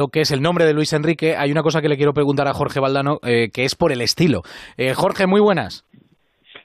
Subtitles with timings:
[0.00, 2.48] lo que es el nombre de Luis Enrique, hay una cosa que le quiero preguntar
[2.48, 4.40] a Jorge Valdano, eh, que es por el estilo.
[4.78, 5.84] Eh, Jorge, muy buenas.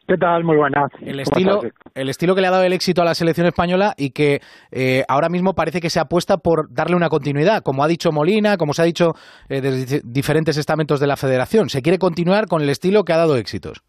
[0.07, 0.45] ¿Qué tal?
[0.45, 0.89] Muy buenas.
[1.01, 1.61] El estilo,
[1.95, 4.39] el estilo que le ha dado el éxito a la selección española y que
[4.71, 8.55] eh, ahora mismo parece que se apuesta por darle una continuidad, como ha dicho Molina,
[8.55, 9.13] como se ha dicho
[9.49, 11.67] desde diferentes estamentos de la federación.
[11.67, 13.83] Se quiere continuar con el estilo que ha dado éxitos.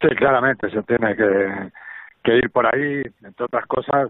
[0.00, 1.70] Sí, claramente, se tiene que,
[2.24, 4.08] que ir por ahí, entre otras cosas,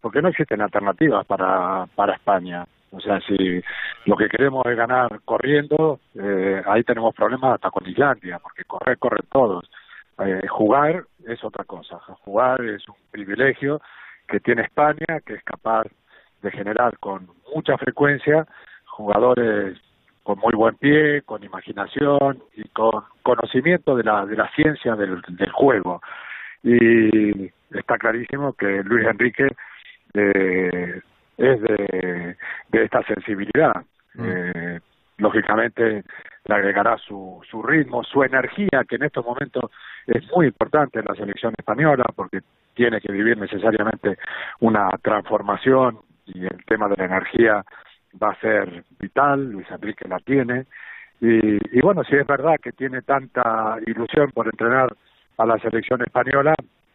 [0.00, 2.66] porque no existen alternativas para, para España.
[2.92, 3.62] O sea, si
[4.06, 8.98] lo que queremos es ganar corriendo, eh, ahí tenemos problemas hasta con Islandia, porque correr,
[8.98, 9.70] corren todos.
[10.18, 11.98] Eh, jugar es otra cosa.
[12.24, 13.80] Jugar es un privilegio
[14.28, 15.84] que tiene España, que es capaz
[16.42, 18.46] de generar con mucha frecuencia
[18.86, 19.78] jugadores
[20.22, 25.22] con muy buen pie, con imaginación y con conocimiento de la, de la ciencia del,
[25.28, 26.02] del juego.
[26.62, 29.48] Y está clarísimo que Luis Enrique
[30.14, 31.00] eh,
[31.40, 32.36] es de,
[32.68, 33.74] de esta sensibilidad.
[34.14, 34.24] Mm.
[34.24, 34.80] Eh,
[35.18, 36.04] lógicamente
[36.44, 39.70] le agregará su, su ritmo, su energía, que en estos momentos
[40.06, 42.40] es muy importante en la selección española, porque
[42.74, 44.18] tiene que vivir necesariamente
[44.60, 47.64] una transformación y el tema de la energía
[48.22, 50.66] va a ser vital, Luis Enrique la tiene,
[51.20, 54.88] y, y bueno, si es verdad que tiene tanta ilusión por entrenar
[55.36, 56.54] a la selección española,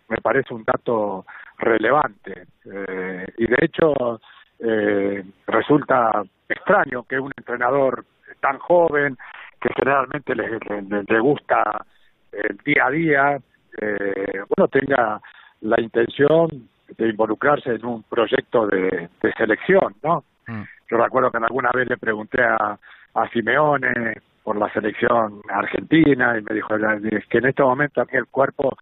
[0.09, 1.25] me parece un dato
[1.57, 2.47] relevante.
[2.65, 4.19] Eh, y de hecho,
[4.67, 8.03] eh, resulta extraño que un entrenador
[8.39, 9.17] tan joven,
[9.61, 10.59] que generalmente le,
[11.07, 11.85] le, gusta
[12.31, 13.39] el día a día,
[13.81, 15.21] eh, bueno, tenga
[15.61, 20.23] la intención de involucrarse en un proyecto de, de selección, ¿no?
[20.47, 20.63] Mm.
[20.89, 22.77] Yo recuerdo que alguna vez le pregunté a,
[23.15, 28.05] a Simeone por la selección argentina y me dijo es que en este momento a
[28.05, 28.77] mí el cuerpo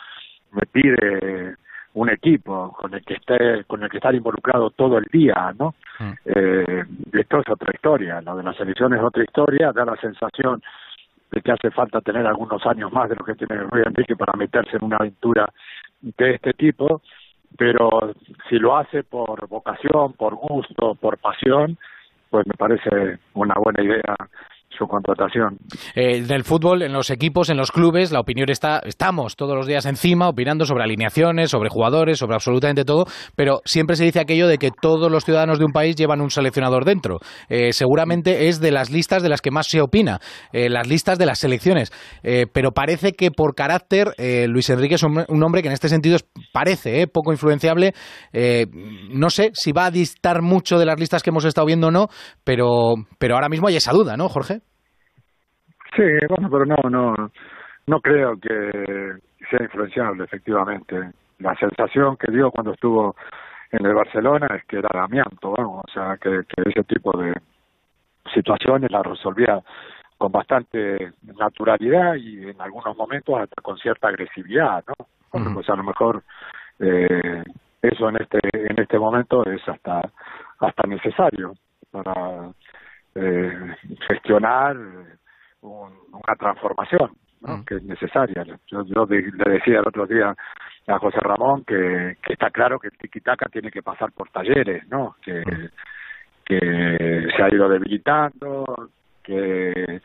[0.52, 1.56] me pide
[1.96, 5.76] un equipo con el que esté con el que estar involucrado todo el día no
[6.00, 6.12] mm.
[6.26, 10.62] eh, esto es otra historia lo de la selección es otra historia da la sensación
[11.32, 14.34] de que hace falta tener algunos años más de lo que tiene Luis Enrique para
[14.34, 15.48] meterse en una aventura
[16.02, 17.02] de este tipo
[17.58, 18.14] pero
[18.50, 21.78] si lo hace por vocación por gusto por pasión
[22.30, 24.16] pues me parece una buena idea
[24.78, 25.58] su contratación.
[25.96, 29.68] Eh, del fútbol, en los equipos, en los clubes, la opinión está, estamos todos los
[29.68, 34.48] días encima, opinando sobre alineaciones, sobre jugadores, sobre absolutamente todo, pero siempre se dice aquello
[34.48, 37.20] de que todos los ciudadanos de un país llevan un seleccionador dentro.
[37.50, 40.20] Eh, seguramente es de las listas de las que más se opina,
[40.52, 41.92] eh, las listas de las selecciones.
[42.24, 44.14] Eh, pero parece que por carácter,
[44.48, 47.94] Luis Enrique es un, un, hombre que en este sentido es, parece poco influenciable.
[49.10, 51.92] no sé si va a distar mucho de las listas que hemos estado viendo o
[51.92, 52.08] no,
[52.44, 54.62] pero, pero ahora mismo hay esa duda, ¿no, Jorge?
[55.96, 57.32] Sí, bueno, pero no, no,
[57.88, 61.12] no creo que sea influenciable, efectivamente.
[61.40, 63.16] La sensación que dio cuando estuvo
[63.72, 67.34] en el Barcelona es que era amianto, vamos, o sea, que, que ese tipo de
[68.34, 69.62] situaciones la resolvía
[70.18, 75.54] con bastante naturalidad y en algunos momentos hasta con cierta agresividad, ¿no?
[75.54, 76.24] Pues a lo mejor
[76.80, 77.44] eh,
[77.82, 80.02] eso en este en este momento es hasta
[80.60, 81.56] hasta necesario
[81.92, 82.52] para
[83.16, 83.76] eh,
[84.08, 84.78] gestionar
[85.64, 87.58] un, una transformación ¿no?
[87.58, 87.66] Mm.
[87.66, 88.44] que es necesaria.
[88.68, 90.36] Yo, yo le decía el otro día
[90.88, 94.88] a José Ramón que, que está claro que el tiquitaca tiene que pasar por talleres,
[94.90, 95.16] ¿no?
[95.22, 95.70] Que, mm.
[96.46, 98.66] que se ha ido debilitando,
[99.24, 100.02] que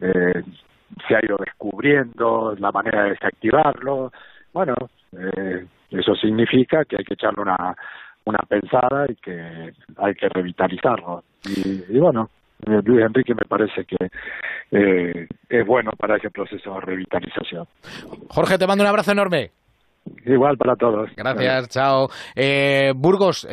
[0.00, 0.42] eh,
[1.06, 4.12] se ha ido descubriendo la manera de desactivarlo.
[4.52, 4.74] Bueno,
[5.12, 7.76] eh, eso significa que hay que echarle una,
[8.24, 11.22] una pensada y que hay que revitalizarlo.
[11.44, 12.30] Y, y bueno,
[12.64, 13.96] Luis Enrique me parece que
[14.70, 17.66] eh, es bueno para ese proceso de revitalización.
[18.28, 19.50] Jorge, te mando un abrazo enorme.
[20.24, 21.10] Igual para todos.
[21.16, 22.08] Gracias, chao.
[22.34, 23.44] Eh, Burgos.